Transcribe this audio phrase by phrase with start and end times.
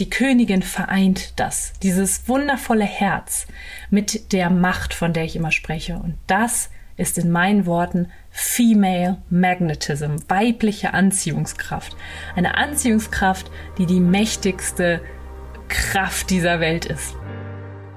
[0.00, 3.46] Die Königin vereint das, dieses wundervolle Herz
[3.90, 5.96] mit der Macht, von der ich immer spreche.
[5.96, 11.98] Und das ist in meinen Worten Female Magnetism, weibliche Anziehungskraft.
[12.34, 15.02] Eine Anziehungskraft, die die mächtigste
[15.68, 17.14] Kraft dieser Welt ist.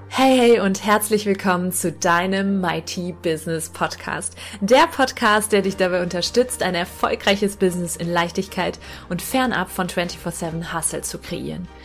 [0.09, 4.35] Hey, hey und herzlich willkommen zu deinem Mighty Business Podcast.
[4.61, 8.77] Der Podcast, der dich dabei unterstützt, ein erfolgreiches Business in Leichtigkeit
[9.09, 11.67] und fernab von 24-7 Hustle zu kreieren.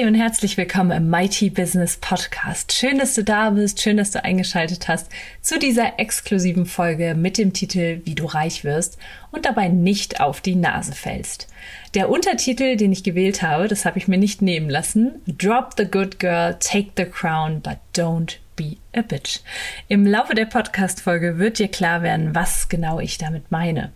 [0.00, 2.72] Hey und herzlich willkommen im Mighty Business Podcast.
[2.72, 7.36] Schön, dass du da bist, schön, dass du eingeschaltet hast zu dieser exklusiven Folge mit
[7.36, 8.96] dem Titel Wie du reich wirst
[9.30, 11.48] und dabei nicht auf die Nase fällst.
[11.92, 15.20] Der Untertitel, den ich gewählt habe, das habe ich mir nicht nehmen lassen.
[15.26, 19.40] Drop the good girl, take the crown, but don't be a bitch.
[19.88, 23.92] Im Laufe der Podcast-Folge wird dir klar werden, was genau ich damit meine.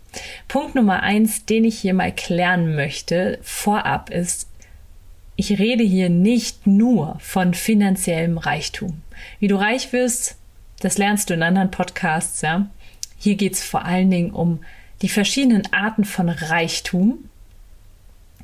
[0.49, 4.49] Punkt Nummer eins, den ich hier mal klären möchte, vorab ist,
[5.37, 9.03] ich rede hier nicht nur von finanziellem Reichtum.
[9.41, 10.37] Wie du reich wirst,
[10.81, 12.69] das lernst du in anderen Podcasts, ja.
[13.19, 14.61] Hier geht's vor allen Dingen um
[15.03, 17.31] die verschiedenen Arten von Reichtum.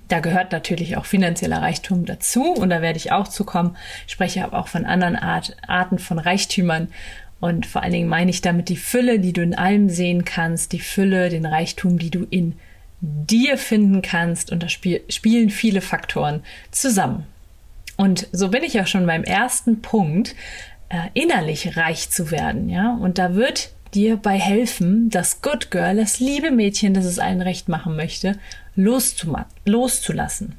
[0.09, 3.77] Da gehört natürlich auch finanzieller Reichtum dazu und da werde ich auch zukommen.
[4.07, 6.89] Ich spreche aber auch von anderen Art, Arten von Reichtümern
[7.41, 10.73] und vor allen Dingen meine ich damit die Fülle, die du in allem sehen kannst,
[10.73, 12.55] die Fülle, den Reichtum, die du in
[13.01, 14.53] dir finden kannst.
[14.53, 17.27] Und da spiel, spielen viele Faktoren zusammen.
[17.97, 20.35] Und so bin ich ja schon beim ersten Punkt,
[20.89, 22.97] äh, innerlich reich zu werden, ja.
[23.01, 27.43] Und da wird dir bei helfen, das Good Girl, das liebe Mädchen, das es allen
[27.43, 28.39] recht machen möchte,
[28.75, 30.59] loszulassen.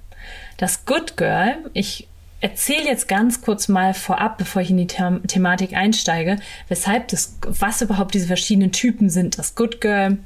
[0.57, 2.07] Das Good Girl, ich
[2.41, 6.37] erzähle jetzt ganz kurz mal vorab, bevor ich in die The Thematik einsteige,
[6.67, 9.37] weshalb das, was überhaupt diese verschiedenen Typen sind.
[9.37, 10.17] Das Good Girl,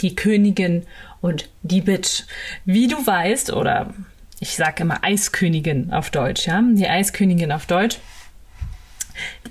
[0.00, 0.84] die Königin
[1.20, 2.24] und die Bitch.
[2.64, 3.94] Wie du weißt, oder
[4.40, 7.98] ich sage immer Eiskönigin auf Deutsch, ja, die Eiskönigin auf Deutsch.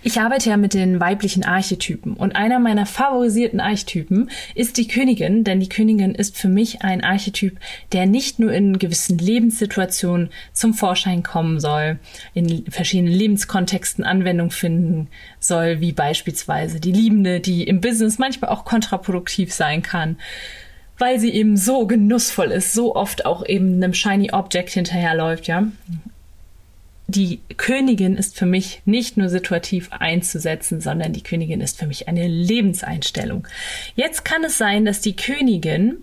[0.06, 5.46] Ich arbeite ja mit den weiblichen Archetypen und einer meiner favorisierten Archetypen ist die Königin,
[5.46, 7.58] denn die Königin ist für mich ein Archetyp,
[7.94, 12.00] der nicht nur in gewissen Lebenssituationen zum Vorschein kommen soll,
[12.34, 15.08] in verschiedenen Lebenskontexten Anwendung finden
[15.40, 20.18] soll, wie beispielsweise die Liebende, die im Business manchmal auch kontraproduktiv sein kann,
[20.98, 25.64] weil sie eben so genussvoll ist, so oft auch eben einem Shiny Object hinterherläuft, ja.
[27.08, 32.08] Die Königin ist für mich nicht nur situativ einzusetzen, sondern die Königin ist für mich
[32.08, 33.48] eine Lebenseinstellung.
[33.96, 35.98] Jetzt kann es sein, dass die Königin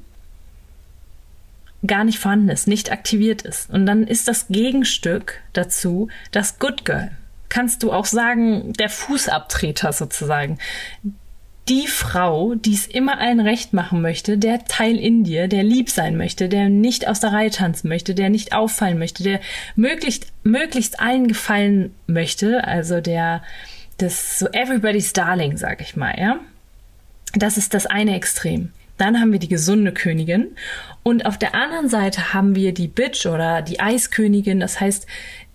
[1.86, 3.70] gar nicht vorhanden ist, nicht aktiviert ist.
[3.70, 7.10] Und dann ist das Gegenstück dazu das Good Girl.
[7.48, 10.58] Kannst du auch sagen, der Fußabtreter sozusagen
[11.70, 15.88] die Frau, die es immer allen recht machen möchte, der Teil in dir, der lieb
[15.88, 19.40] sein möchte, der nicht aus der Reihe tanzen möchte, der nicht auffallen möchte, der
[19.76, 23.44] möglichst, möglichst allen gefallen möchte, also der,
[23.98, 26.40] das so everybody's darling, sag ich mal, ja.
[27.34, 28.72] Das ist das eine Extrem.
[28.98, 30.48] Dann haben wir die gesunde Königin
[31.04, 35.06] und auf der anderen Seite haben wir die Bitch oder die Eiskönigin, das heißt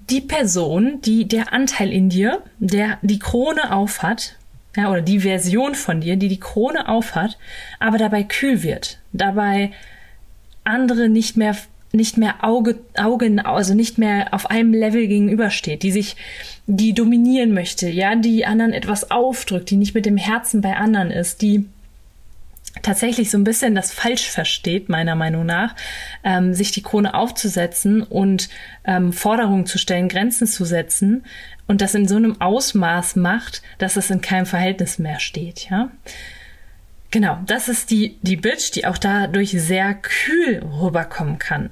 [0.09, 4.37] die Person, die der Anteil in dir, der die Krone aufhat,
[4.75, 7.37] ja, oder die Version von dir, die die Krone aufhat,
[7.79, 9.71] aber dabei kühl wird, dabei
[10.63, 11.55] andere nicht mehr
[11.91, 16.17] nicht mehr Auge, Augen, also nicht mehr auf einem Level gegenübersteht, die sich,
[16.67, 21.09] die dominieren möchte, ja, die anderen etwas aufdrückt, die nicht mit dem Herzen bei anderen
[21.09, 21.65] ist, die
[22.85, 25.75] tatsächlich so ein bisschen das falsch versteht, meiner Meinung nach,
[26.23, 28.49] ähm, sich die Krone aufzusetzen und
[28.85, 31.23] ähm, Forderungen zu stellen, Grenzen zu setzen,
[31.67, 35.89] und das in so einem Ausmaß macht, dass es in keinem Verhältnis mehr steht, ja.
[37.11, 41.69] Genau, das ist die, die Bitch, die auch dadurch sehr kühl rüberkommen kann.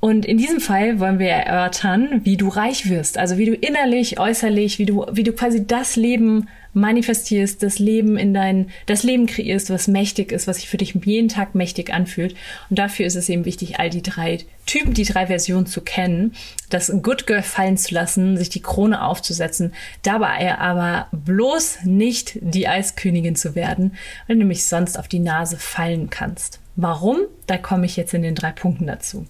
[0.00, 4.20] Und in diesem Fall wollen wir erörtern, wie du reich wirst, also wie du innerlich,
[4.20, 9.26] äußerlich, wie du, wie du quasi das Leben manifestierst, das Leben in dein, das Leben
[9.26, 12.34] kreierst, was mächtig ist, was sich für dich jeden Tag mächtig anfühlt.
[12.68, 16.34] Und dafür ist es eben wichtig, all die drei Typen, die drei Versionen zu kennen,
[16.70, 22.66] das Good Girl fallen zu lassen, sich die Krone aufzusetzen, dabei aber bloß nicht die
[22.66, 23.92] Eiskönigin zu werden,
[24.26, 26.60] weil du nämlich sonst auf die Nase fallen kannst.
[26.76, 27.18] Warum?
[27.46, 29.26] Da komme ich jetzt in den drei Punkten dazu.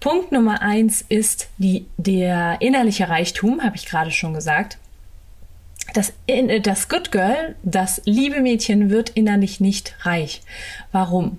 [0.00, 4.78] Punkt Nummer eins ist die, der innerliche Reichtum, habe ich gerade schon gesagt.
[5.94, 6.12] Das,
[6.62, 10.42] das Good Girl, das liebe Mädchen wird innerlich nicht reich.
[10.92, 11.38] Warum?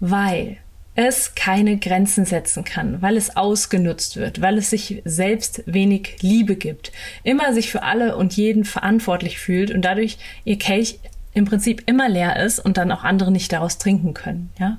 [0.00, 0.58] Weil
[0.94, 6.56] es keine Grenzen setzen kann, weil es ausgenutzt wird, weil es sich selbst wenig Liebe
[6.56, 6.92] gibt,
[7.22, 10.98] immer sich für alle und jeden verantwortlich fühlt und dadurch ihr Kelch
[11.34, 14.50] im Prinzip immer leer ist und dann auch andere nicht daraus trinken können.
[14.58, 14.78] Ja?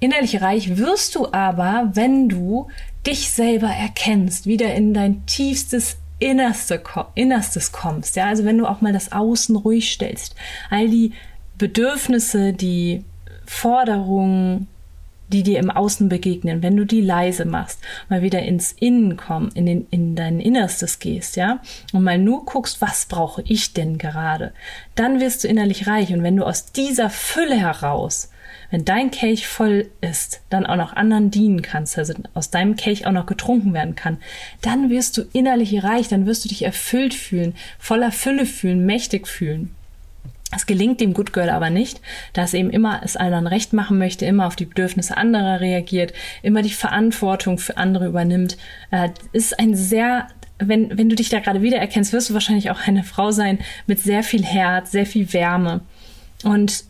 [0.00, 2.68] Innerlich reich wirst du aber, wenn du
[3.06, 6.82] dich selber erkennst, wieder in dein tiefstes Innerste,
[7.14, 8.16] Innerstes kommst.
[8.16, 8.26] Ja?
[8.26, 10.34] Also wenn du auch mal das Außen ruhig stellst,
[10.70, 11.12] all die
[11.58, 13.04] Bedürfnisse, die
[13.46, 14.68] Forderungen,
[15.28, 19.50] die dir im Außen begegnen, wenn du die leise machst, mal wieder ins Innen kommen,
[19.54, 21.60] in, den, in dein Innerstes gehst, ja,
[21.92, 24.52] und mal nur guckst, was brauche ich denn gerade,
[24.94, 26.12] dann wirst du innerlich reich.
[26.12, 28.31] Und wenn du aus dieser Fülle heraus,
[28.72, 33.06] wenn dein Kelch voll ist, dann auch noch anderen dienen kannst, also aus deinem Kelch
[33.06, 34.16] auch noch getrunken werden kann,
[34.62, 39.28] dann wirst du innerlich reich, dann wirst du dich erfüllt fühlen, voller Fülle fühlen, mächtig
[39.28, 39.74] fühlen.
[40.56, 42.00] Es gelingt dem Good Girl aber nicht,
[42.32, 46.14] da es eben immer es anderen recht machen möchte, immer auf die Bedürfnisse anderer reagiert,
[46.42, 48.56] immer die Verantwortung für andere übernimmt.
[48.90, 50.28] Äh, ist ein sehr
[50.58, 53.98] wenn, wenn du dich da gerade wiedererkennst, wirst du wahrscheinlich auch eine Frau sein mit
[53.98, 55.80] sehr viel Herz, sehr viel Wärme.
[56.44, 56.84] Und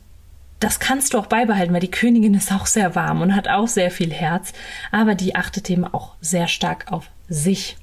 [0.63, 3.69] das kannst du auch beibehalten, weil die Königin ist auch sehr warm und hat auch
[3.69, 4.53] sehr viel Herz,
[4.91, 7.77] aber die achtet eben auch sehr stark auf sich.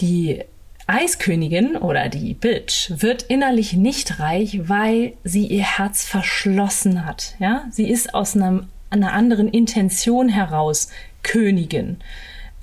[0.00, 0.44] Die
[0.86, 7.34] Eiskönigin oder die Bitch wird innerlich nicht reich, weil sie ihr Herz verschlossen hat.
[7.38, 10.88] Ja, sie ist aus einem, einer anderen Intention heraus
[11.22, 11.98] Königin.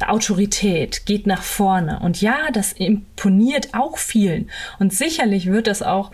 [0.08, 2.00] Autorität geht nach vorne.
[2.00, 4.50] Und ja, das imponiert auch vielen.
[4.80, 6.12] Und sicherlich wird das auch,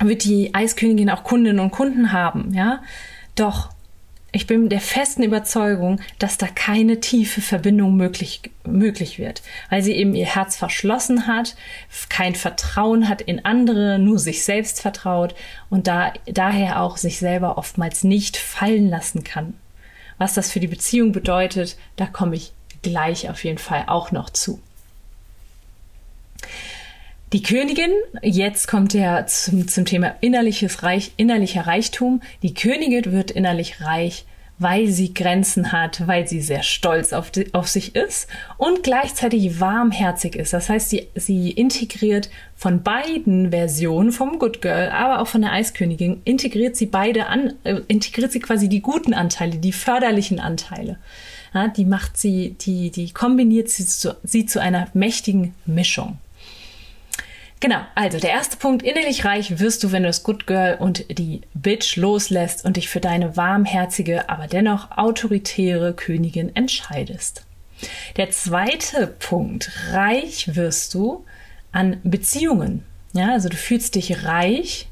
[0.00, 2.52] wird die Eiskönigin auch Kundinnen und Kunden haben.
[2.54, 2.82] Ja,
[3.34, 3.70] doch
[4.36, 9.40] ich bin der festen Überzeugung, dass da keine tiefe Verbindung möglich, möglich wird,
[9.70, 11.56] weil sie eben ihr Herz verschlossen hat,
[12.10, 15.34] kein Vertrauen hat in andere, nur sich selbst vertraut
[15.70, 19.54] und da, daher auch sich selber oftmals nicht fallen lassen kann.
[20.18, 22.52] Was das für die Beziehung bedeutet, da komme ich
[22.82, 24.60] gleich auf jeden Fall auch noch zu.
[27.32, 27.90] Die Königin,
[28.22, 32.22] jetzt kommt er zum, zum Thema innerliches Reich, innerlicher Reichtum.
[32.42, 34.26] Die Königin wird innerlich reich,
[34.60, 38.28] weil sie Grenzen hat, weil sie sehr stolz auf, die, auf sich ist
[38.58, 40.52] und gleichzeitig warmherzig ist.
[40.52, 45.52] Das heißt, sie, sie integriert von beiden Versionen, vom Good Girl, aber auch von der
[45.52, 50.98] Eiskönigin, integriert sie beide an, äh, integriert sie quasi die guten Anteile, die förderlichen Anteile.
[51.52, 56.18] Ja, die macht sie, die, die kombiniert sie zu, sie zu einer mächtigen Mischung.
[57.60, 61.18] Genau, also der erste Punkt, innerlich reich wirst du, wenn du das Good Girl und
[61.18, 67.46] die Bitch loslässt und dich für deine warmherzige, aber dennoch autoritäre Königin entscheidest.
[68.16, 71.24] Der zweite Punkt, reich wirst du
[71.72, 72.84] an Beziehungen.
[73.12, 74.88] Ja, also du fühlst dich reich,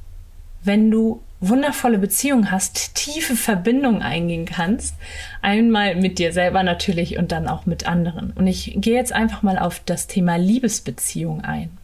[0.62, 4.94] wenn du wundervolle Beziehungen hast, tiefe Verbindungen eingehen kannst.
[5.42, 8.32] Einmal mit dir selber natürlich und dann auch mit anderen.
[8.32, 11.76] Und ich gehe jetzt einfach mal auf das Thema Liebesbeziehung ein.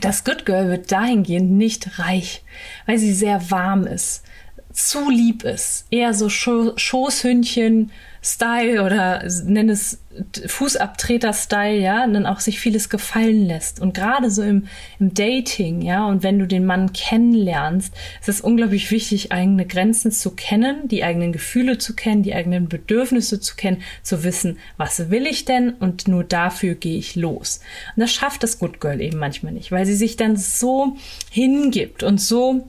[0.00, 2.42] Das Good Girl wird dahingehend nicht reich,
[2.86, 4.24] weil sie sehr warm ist,
[4.72, 7.92] zu lieb ist, eher so Schoßhündchen,
[8.26, 10.00] Style oder nenn es
[10.46, 13.80] Fußabtreter-Style, ja, und dann auch sich vieles gefallen lässt.
[13.80, 14.66] Und gerade so im,
[14.98, 20.10] im Dating, ja, und wenn du den Mann kennenlernst, ist es unglaublich wichtig, eigene Grenzen
[20.10, 25.10] zu kennen, die eigenen Gefühle zu kennen, die eigenen Bedürfnisse zu kennen, zu wissen, was
[25.10, 27.60] will ich denn und nur dafür gehe ich los.
[27.94, 30.96] Und das schafft das Good Girl eben manchmal nicht, weil sie sich dann so
[31.30, 32.68] hingibt und so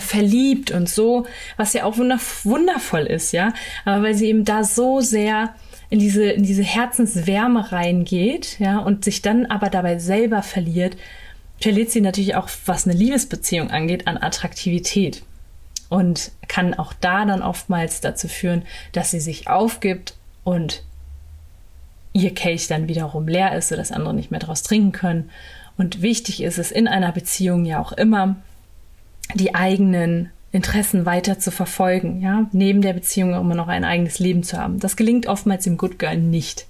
[0.00, 1.26] verliebt und so,
[1.56, 3.52] was ja auch wundervoll ist, ja.
[3.84, 5.54] Aber weil sie eben da so sehr
[5.90, 10.96] in diese, in diese Herzenswärme reingeht, ja, und sich dann aber dabei selber verliert,
[11.60, 15.22] verliert sie natürlich auch, was eine Liebesbeziehung angeht, an Attraktivität.
[15.88, 18.62] Und kann auch da dann oftmals dazu führen,
[18.92, 20.82] dass sie sich aufgibt und
[22.12, 25.30] ihr Kelch dann wiederum leer ist, sodass andere nicht mehr daraus trinken können.
[25.76, 28.36] Und wichtig ist es in einer Beziehung ja auch immer,
[29.34, 34.44] die eigenen Interessen weiter zu verfolgen, ja, neben der Beziehung immer noch ein eigenes Leben
[34.44, 34.78] zu haben.
[34.78, 36.66] Das gelingt oftmals im Good Girl nicht.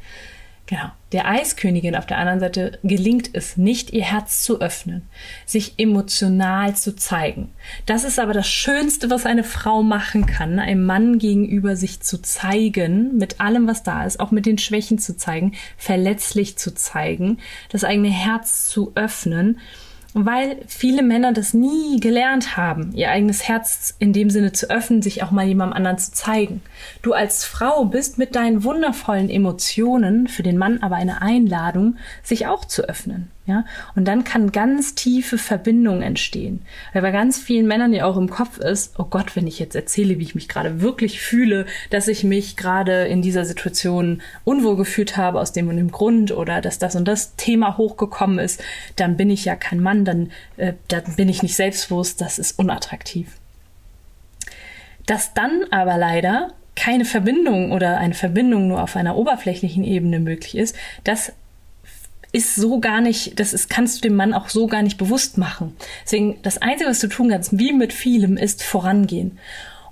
[0.66, 0.90] Genau.
[1.12, 5.02] Der Eiskönigin auf der anderen Seite gelingt es nicht, ihr Herz zu öffnen,
[5.44, 7.50] sich emotional zu zeigen.
[7.85, 12.21] Das ist aber das Schönste, was eine Frau machen kann, einem Mann gegenüber sich zu
[12.23, 17.38] zeigen, mit allem, was da ist, auch mit den Schwächen zu zeigen, verletzlich zu zeigen,
[17.68, 19.61] das eigene Herz zu öffnen
[20.14, 25.02] weil viele Männer das nie gelernt haben, ihr eigenes Herz in dem Sinne zu öffnen,
[25.02, 26.62] sich auch mal jemandem anderen zu zeigen.
[27.02, 32.47] Du als Frau bist mit deinen wundervollen Emotionen für den Mann aber eine Einladung, sich
[32.47, 33.33] auch zu öffnen.
[33.46, 36.62] Ja, und dann kann ganz tiefe Verbindung entstehen.
[36.94, 39.74] Weil bei ganz vielen Männern ja auch im Kopf ist, oh Gott, wenn ich jetzt
[39.74, 44.76] erzähle, wie ich mich gerade wirklich fühle, dass ich mich gerade in dieser Situation unwohl
[44.76, 48.62] gefühlt habe aus dem und dem Grund oder dass das und das Thema hochgekommen ist,
[48.96, 52.58] dann bin ich ja kein Mann, dann, äh, dann bin ich nicht selbstbewusst, das ist
[52.58, 53.28] unattraktiv.
[55.04, 60.56] Dass dann aber leider keine Verbindung oder eine Verbindung nur auf einer oberflächlichen Ebene möglich
[60.56, 60.74] ist,
[61.04, 61.34] das
[62.34, 65.38] ist so gar nicht, das ist, kannst du dem Mann auch so gar nicht bewusst
[65.38, 65.76] machen.
[66.04, 69.38] Deswegen, das Einzige, was du tun kannst, wie mit vielem, ist vorangehen.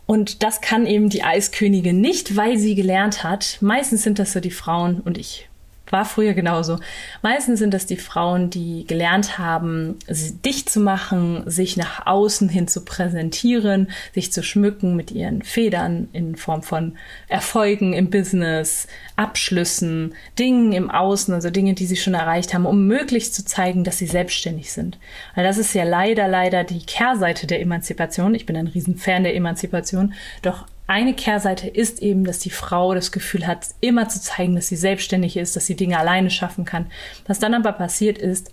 [0.07, 3.59] Und das kann eben die Eiskönigin nicht, weil sie gelernt hat.
[3.61, 5.49] Meistens sind das so die Frauen und ich
[5.93, 6.79] war früher genauso.
[7.21, 9.99] Meistens sind das die Frauen, die gelernt haben,
[10.45, 16.09] dicht zu machen, sich nach außen hin zu präsentieren, sich zu schmücken mit ihren Federn
[16.13, 16.97] in Form von
[17.29, 22.87] Erfolgen im Business, Abschlüssen, Dingen im Außen, also Dinge, die sie schon erreicht haben, um
[22.87, 24.99] möglichst zu zeigen, dass sie selbstständig sind.
[25.35, 28.35] Weil das ist ja leider, leider die Kehrseite der Emanzipation.
[28.35, 30.15] Ich bin ein Riesenfan der Emanzipation.
[30.41, 34.69] Doch eine Kehrseite ist eben, dass die Frau das Gefühl hat, immer zu zeigen, dass
[34.69, 36.91] sie selbstständig ist, dass sie Dinge alleine schaffen kann.
[37.27, 38.51] Was dann aber passiert ist,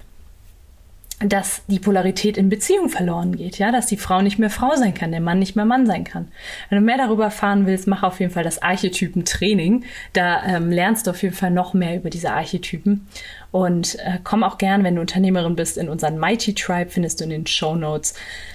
[1.19, 4.93] dass die Polarität in Beziehung verloren geht, ja, dass die Frau nicht mehr Frau sein
[4.93, 6.29] kann, der Mann nicht mehr Mann sein kann.
[6.69, 9.83] Wenn du mehr darüber erfahren willst, mach auf jeden Fall das Archetypen-Training.
[10.13, 13.05] Da ähm, lernst du auf jeden Fall noch mehr über diese Archetypen.
[13.51, 17.25] Und äh, komm auch gern, wenn du Unternehmerin bist, in unseren Mighty Tribe, findest du
[17.25, 18.13] in den Show Notes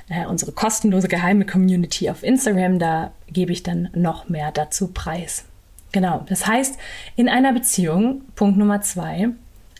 [0.08, 2.78] äh, unsere kostenlose geheime Community auf Instagram.
[2.78, 5.44] Da gebe ich dann noch mehr dazu preis.
[5.92, 6.78] Genau, das heißt,
[7.14, 9.28] in einer Beziehung, Punkt Nummer zwei,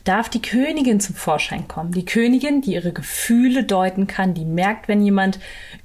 [0.04, 1.92] darf die Königin zum Vorschein kommen.
[1.92, 5.38] Die Königin, die ihre Gefühle deuten kann, die merkt, wenn jemand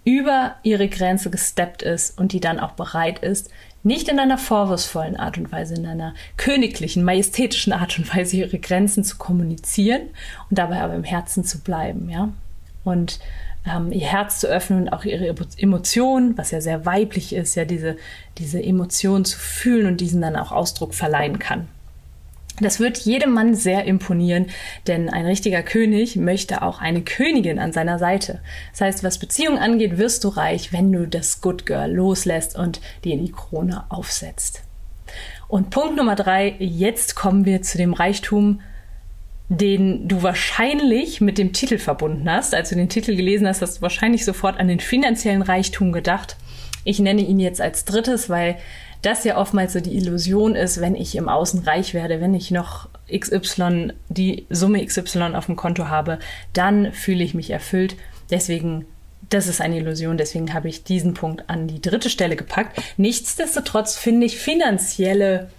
[0.03, 3.49] über ihre Grenze gesteppt ist und die dann auch bereit ist,
[3.81, 8.59] nicht in einer vorwurfsvollen Art und Weise, in einer königlichen, majestätischen Art und Weise ihre
[8.59, 10.01] Grenzen zu kommunizieren
[10.49, 12.29] und dabei aber im Herzen zu bleiben, ja.
[12.83, 13.19] Und
[13.65, 17.63] ähm, ihr Herz zu öffnen und auch ihre Emotionen, was ja sehr weiblich ist, ja,
[17.63, 17.97] diese,
[18.38, 21.67] diese Emotionen zu fühlen und diesen dann auch Ausdruck verleihen kann.
[22.61, 24.47] Das wird jedem Mann sehr imponieren,
[24.87, 28.41] denn ein richtiger König möchte auch eine Königin an seiner Seite.
[28.71, 32.81] Das heißt, was Beziehungen angeht, wirst du reich, wenn du das Good Girl loslässt und
[33.03, 34.63] dir die Krone aufsetzt.
[35.47, 38.61] Und Punkt Nummer drei, jetzt kommen wir zu dem Reichtum,
[39.49, 42.53] den du wahrscheinlich mit dem Titel verbunden hast.
[42.53, 46.35] Als du den Titel gelesen hast, hast du wahrscheinlich sofort an den finanziellen Reichtum gedacht.
[46.83, 48.57] Ich nenne ihn jetzt als drittes, weil
[49.01, 52.51] das ja oftmals so die Illusion ist, wenn ich im Außen reich werde, wenn ich
[52.51, 56.20] noch XY, die Summe XY auf dem Konto habe,
[56.53, 57.96] dann fühle ich mich erfüllt.
[58.29, 58.86] Deswegen,
[59.29, 62.82] das ist eine Illusion, deswegen habe ich diesen Punkt an die dritte Stelle gepackt.
[62.98, 65.50] Nichtsdestotrotz finde ich finanzielle,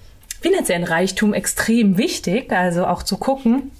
[0.41, 3.71] finanziellen Reichtum extrem wichtig, also auch zu gucken,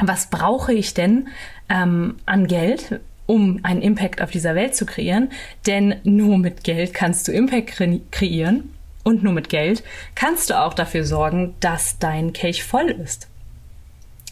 [0.00, 1.28] was brauche ich denn
[1.68, 5.30] ähm, an Geld, um einen Impact auf dieser Welt zu kreieren.
[5.66, 8.73] Denn nur mit Geld kannst du Impact kre kreieren
[9.04, 9.84] und nur mit Geld
[10.14, 13.28] kannst du auch dafür sorgen, dass dein Kelch voll ist.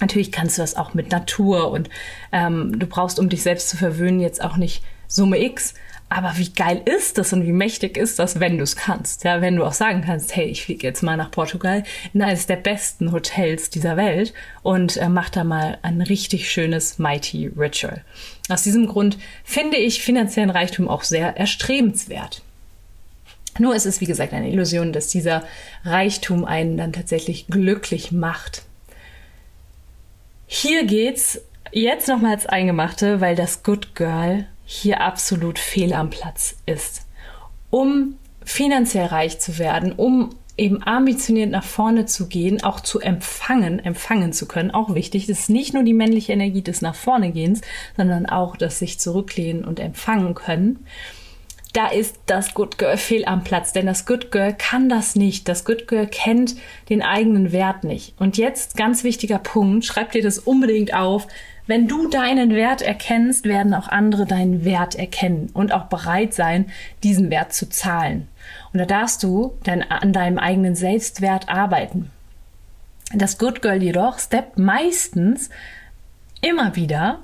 [0.01, 1.89] Natürlich kannst du das auch mit Natur und
[2.33, 5.75] ähm, du brauchst, um dich selbst zu verwöhnen, jetzt auch nicht Summe X.
[6.09, 9.25] Aber wie geil ist das und wie mächtig ist das, wenn du es kannst?
[9.25, 12.47] Ja, wenn du auch sagen kannst, hey, ich fliege jetzt mal nach Portugal in eines
[12.47, 18.05] der besten Hotels dieser Welt und äh, mach da mal ein richtig schönes Mighty Ritual.
[18.51, 22.43] Aus diesem Grund finde ich finanziellen Reichtum auch sehr erstrebenswert.
[23.59, 25.45] Nur ist es, wie gesagt, eine Illusion, dass dieser
[25.85, 28.63] Reichtum einen dann tatsächlich glücklich macht.
[30.47, 31.41] Hier geht's
[31.71, 37.07] jetzt nochmal als Eingemachte, weil das Good Girl hier absolut fehl am Platz ist.
[37.71, 43.79] Um finanziell reich zu werden, um eben ambitioniert nach vorne zu gehen, auch zu empfangen,
[43.79, 45.27] empfangen zu können, auch wichtig.
[45.27, 47.63] Das ist nicht nur die männliche Energie des nach vorne gehens,
[47.97, 50.85] sondern auch das sich zurücklehnen und empfangen können
[51.73, 55.49] da ist das Good Girl fehl am Platz, denn das Good Girl kann das nicht.
[55.49, 56.55] Das Good Girl kennt
[56.91, 58.15] den eigenen Wert nicht.
[58.19, 61.27] Und jetzt ganz wichtiger Punkt, schreib dir das unbedingt auf.
[61.67, 66.67] Wenn du deinen Wert erkennst, werden auch andere deinen Wert erkennen und auch bereit sein,
[67.03, 68.29] diesen Wert zu zahlen.
[68.73, 72.11] Und da darfst du dein, an deinem eigenen Selbstwert arbeiten.
[73.15, 75.49] Das Good Girl jedoch steppt meistens
[76.43, 77.21] immer wieder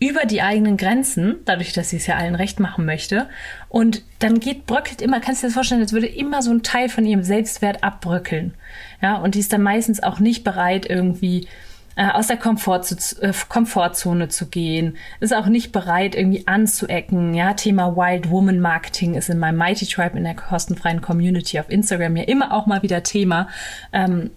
[0.00, 3.28] über die eigenen Grenzen, dadurch, dass sie es ja allen recht machen möchte.
[3.68, 6.62] Und dann geht, bröckelt immer, kannst du dir das vorstellen, als würde immer so ein
[6.62, 8.54] Teil von ihrem Selbstwert abbröckeln.
[9.02, 11.48] Ja, und die ist dann meistens auch nicht bereit, irgendwie
[11.96, 12.84] äh, aus der Komfort
[13.20, 17.34] äh, Komfortzone zu gehen, ist auch nicht bereit, irgendwie anzuecken.
[17.34, 21.68] Ja, Thema Wild Woman Marketing ist in meinem Mighty Tribe in der kostenfreien Community auf
[21.68, 23.48] Instagram ja immer auch mal wieder Thema.
[23.92, 24.30] Ähm,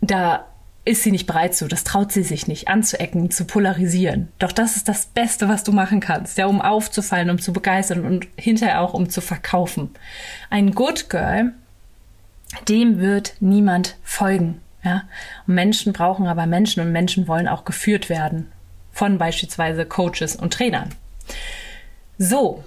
[0.00, 0.46] da
[0.86, 4.28] ist sie nicht bereit zu, das traut sie sich nicht anzuecken, zu polarisieren.
[4.38, 8.06] Doch das ist das Beste, was du machen kannst, ja, um aufzufallen, um zu begeistern
[8.06, 9.90] und hinterher auch um zu verkaufen.
[10.48, 11.52] Ein Good Girl,
[12.68, 14.60] dem wird niemand folgen.
[14.84, 15.02] Ja?
[15.48, 18.52] Und Menschen brauchen aber Menschen und Menschen wollen auch geführt werden
[18.92, 20.94] von beispielsweise Coaches und Trainern.
[22.16, 22.64] So,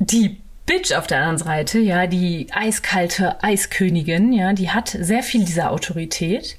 [0.00, 5.44] die Bitch auf der anderen Seite, ja, die eiskalte Eiskönigin, ja, die hat sehr viel
[5.44, 6.56] dieser Autorität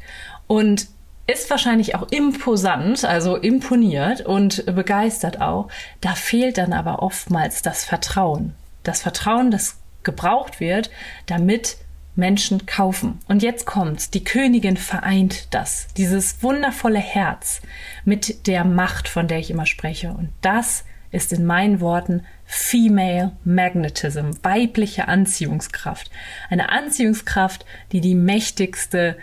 [0.48, 0.88] und
[1.28, 5.70] ist wahrscheinlich auch imposant, also imponiert und begeistert auch.
[6.02, 8.54] Da fehlt dann aber oftmals das Vertrauen.
[8.84, 10.92] Das Vertrauen, das gebraucht wird,
[11.26, 11.78] damit
[12.16, 13.20] Menschen kaufen.
[13.28, 14.10] Und jetzt kommt's.
[14.10, 15.88] Die Königin vereint das.
[15.98, 17.62] Dieses wundervolle Herz
[18.06, 20.10] mit der Macht, von der ich immer spreche.
[20.12, 26.12] Und das ist in meinen Worten Female Magnetism, weibliche Anziehungskraft.
[26.50, 29.18] Eine Anziehungskraft, die die mächtigste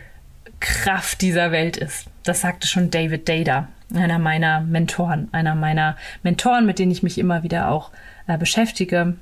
[0.62, 2.06] Kraft dieser Welt ist.
[2.24, 7.18] Das sagte schon David Data, einer meiner Mentoren, einer meiner Mentoren, mit denen ich mich
[7.18, 7.90] immer wieder auch
[8.26, 9.14] äh, beschäftige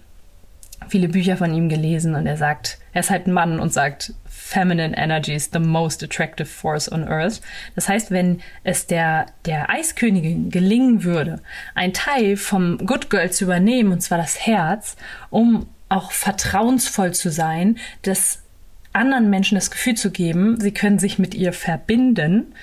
[0.89, 4.15] viele Bücher von ihm gelesen und er sagt, er ist halt ein Mann und sagt,
[4.27, 7.41] Feminine Energy is the most attractive force on earth.
[7.77, 11.41] Das heißt, wenn es der, der Eiskönigin gelingen würde,
[11.75, 14.97] ein Teil vom Good Girl zu übernehmen, und zwar das Herz,
[15.29, 18.40] um auch vertrauensvoll zu sein, das
[18.93, 22.55] anderen Menschen das Gefühl zu geben, sie können sich mit ihr verbinden,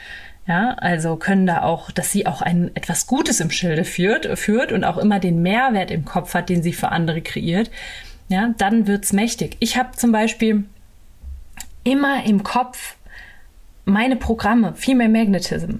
[0.47, 4.71] ja, also können da auch, dass sie auch ein etwas Gutes im Schilde führt, führt
[4.71, 7.69] und auch immer den Mehrwert im Kopf hat, den sie für andere kreiert,
[8.29, 9.57] ja, dann wird's mächtig.
[9.59, 10.65] Ich habe zum Beispiel
[11.83, 12.95] immer im Kopf
[13.85, 15.77] meine Programme, Female Magnetism.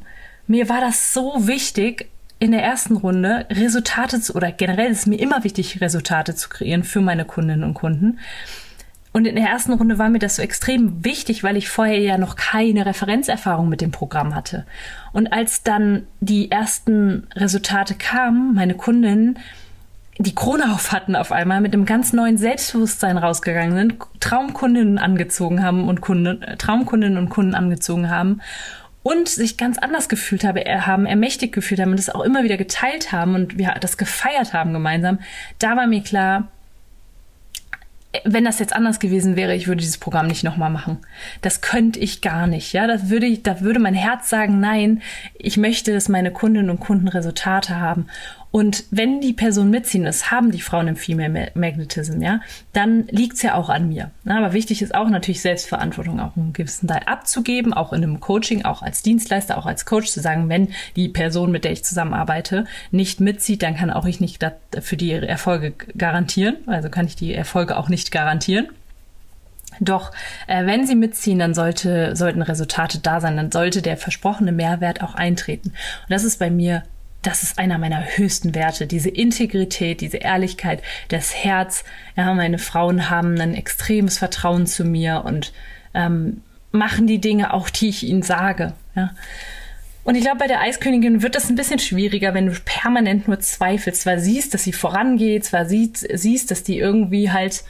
[0.48, 5.20] Mir war das so wichtig, in der ersten Runde Resultate zu, oder generell ist mir
[5.20, 8.20] immer wichtig, Resultate zu kreieren für meine Kundinnen und Kunden.
[9.18, 12.20] Und in der ersten Runde war mir das so extrem wichtig, weil ich vorher ja
[12.20, 14.64] noch keine Referenzerfahrung mit dem Programm hatte.
[15.12, 19.40] Und als dann die ersten Resultate kamen, meine Kundinnen
[20.20, 25.64] die Krone auf hatten auf einmal, mit einem ganz neuen Selbstbewusstsein rausgegangen sind, Traumkundinnen angezogen
[25.64, 28.42] haben und Kunden, äh, Traumkundinnen und Kunden angezogen haben
[29.02, 32.58] und sich ganz anders gefühlt habe, haben, ermächtigt gefühlt haben und das auch immer wieder
[32.58, 35.18] geteilt haben und wir das gefeiert haben gemeinsam,
[35.58, 36.50] da war mir klar,
[38.24, 41.00] wenn das jetzt anders gewesen wäre, ich würde dieses Programm nicht nochmal machen.
[41.42, 42.74] Das könnte ich gar nicht.
[42.74, 45.02] Ja, das würde ich, da würde mein Herz sagen, nein,
[45.38, 48.08] ich möchte, dass meine Kundinnen und Kunden Resultate haben.
[48.52, 52.40] Und wenn die Personen mitziehen, das haben die Frauen im Female Magnetism, ja,
[52.74, 54.12] dann liegt's ja auch an mir.
[54.26, 58.66] Aber wichtig ist auch natürlich Selbstverantwortung auch einen gewissen Teil abzugeben, auch in einem Coaching,
[58.66, 62.66] auch als Dienstleister, auch als Coach zu sagen, wenn die Person, mit der ich zusammenarbeite,
[62.92, 64.44] nicht mitzieht, dann kann auch ich nicht
[64.80, 66.58] für die Erfolge garantieren.
[66.68, 68.68] Also kann ich die Erfolge auch nicht garantieren.
[69.80, 70.12] Doch
[70.48, 75.04] äh, wenn sie mitziehen, dann sollte, sollten Resultate da sein, dann sollte der versprochene Mehrwert
[75.04, 75.70] auch eintreten.
[75.70, 76.84] Und das ist bei mir
[77.22, 81.84] das ist einer meiner höchsten Werte, diese Integrität, diese Ehrlichkeit, das Herz.
[82.16, 85.52] Ja, meine Frauen haben ein extremes Vertrauen zu mir und
[85.94, 88.74] ähm, machen die Dinge auch, die ich ihnen sage.
[88.96, 89.12] Ja.
[90.04, 93.42] Und ich glaube, bei der Eiskönigin wird das ein bisschen schwieriger, wenn du permanent nur
[93.42, 97.66] zweifelst, zwar siehst, dass sie vorangeht, zwar siehst, siehst dass die irgendwie halt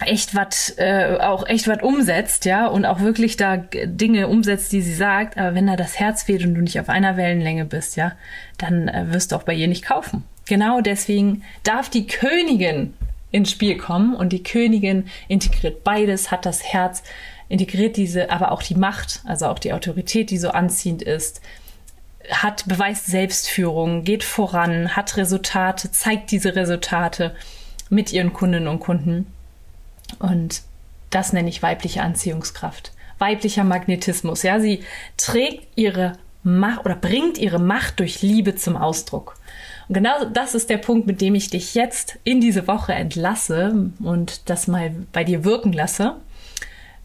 [0.00, 4.82] echt was äh, auch echt was umsetzt, ja, und auch wirklich da Dinge umsetzt, die
[4.82, 7.96] sie sagt, aber wenn da das Herz fehlt und du nicht auf einer Wellenlänge bist,
[7.96, 8.12] ja,
[8.58, 10.24] dann äh, wirst du auch bei ihr nicht kaufen.
[10.46, 12.94] Genau deswegen darf die Königin
[13.30, 17.02] ins Spiel kommen und die Königin integriert beides, hat das Herz,
[17.48, 21.40] integriert diese, aber auch die Macht, also auch die Autorität, die so anziehend ist,
[22.30, 27.34] hat beweist Selbstführung, geht voran, hat Resultate, zeigt diese Resultate
[27.90, 29.26] mit ihren Kundinnen und Kunden
[30.18, 30.62] und
[31.10, 32.92] das nenne ich weibliche Anziehungskraft.
[33.18, 34.42] Weiblicher Magnetismus.
[34.42, 34.82] Ja, sie
[35.16, 39.36] trägt ihre Macht oder bringt ihre Macht durch Liebe zum Ausdruck.
[39.88, 43.90] Und genau das ist der Punkt, mit dem ich dich jetzt in diese Woche entlasse
[44.00, 46.16] und das mal bei dir wirken lasse.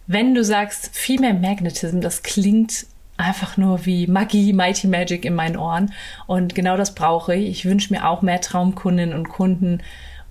[0.07, 2.87] Wenn du sagst, Female Magnetism, das klingt
[3.19, 5.93] einfach nur wie Magie, Mighty Magic in meinen Ohren.
[6.25, 7.49] Und genau das brauche ich.
[7.49, 9.81] Ich wünsche mir auch mehr Traumkundinnen und Kunden,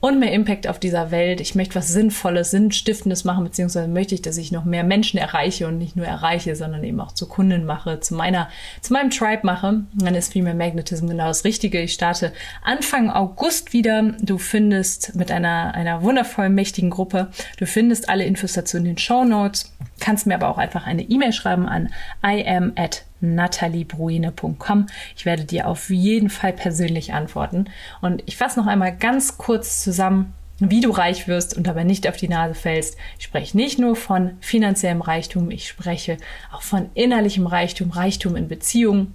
[0.01, 1.41] und mehr Impact auf dieser Welt.
[1.41, 5.67] Ich möchte was Sinnvolles, Sinnstiftendes machen, beziehungsweise möchte ich, dass ich noch mehr Menschen erreiche
[5.67, 8.49] und nicht nur erreiche, sondern eben auch zu Kunden mache, zu meiner,
[8.81, 9.85] zu meinem Tribe mache.
[9.95, 11.81] Dann ist Female Magnetism genau das Richtige.
[11.81, 12.33] Ich starte
[12.63, 14.03] Anfang August wieder.
[14.21, 18.99] Du findest mit einer, einer wundervollen, mächtigen Gruppe, du findest alle Infos dazu in den
[18.99, 19.73] Show Notes.
[20.01, 21.91] Kannst mir aber auch einfach eine E-Mail schreiben an
[22.23, 24.87] im at nataliebruine.com.
[25.17, 27.67] Ich werde dir auf jeden Fall persönlich antworten.
[28.01, 32.09] Und ich fasse noch einmal ganz kurz zusammen, wie du reich wirst und dabei nicht
[32.09, 32.97] auf die Nase fällst.
[33.19, 36.17] Ich spreche nicht nur von finanziellem Reichtum, ich spreche
[36.53, 39.15] auch von innerlichem Reichtum, Reichtum in Beziehungen,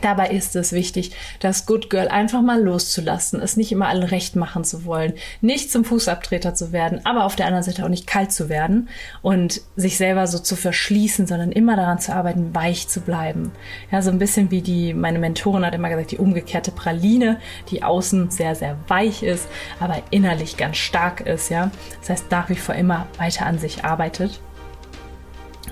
[0.00, 4.36] Dabei ist es wichtig, das Good Girl einfach mal loszulassen, es nicht immer allen recht
[4.36, 8.06] machen zu wollen, nicht zum Fußabtreter zu werden, aber auf der anderen Seite auch nicht
[8.06, 8.88] kalt zu werden
[9.22, 13.52] und sich selber so zu verschließen, sondern immer daran zu arbeiten, weich zu bleiben.
[13.90, 17.38] Ja, so ein bisschen wie die, meine Mentorin hat immer gesagt, die umgekehrte Praline,
[17.70, 19.46] die außen sehr, sehr weich ist,
[19.80, 21.70] aber innerlich ganz stark ist, ja.
[22.00, 24.40] Das heißt, nach wie vor immer weiter an sich arbeitet.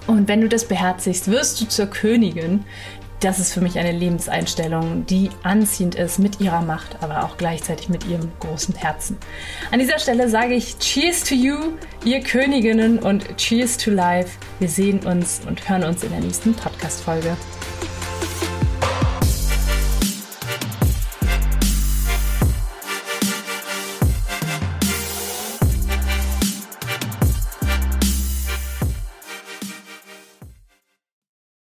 [0.07, 2.65] Und wenn du das beherzigst, wirst du zur Königin,
[3.23, 7.89] das ist für mich eine Lebenseinstellung, die anziehend ist mit ihrer Macht, aber auch gleichzeitig
[7.89, 9.17] mit ihrem großen Herzen.
[9.71, 11.57] An dieser Stelle sage ich Cheers to you,
[12.05, 14.39] ihr Königinnen und Cheers to Life.
[14.59, 17.37] Wir sehen uns und hören uns in der nächsten Podcast-Folge.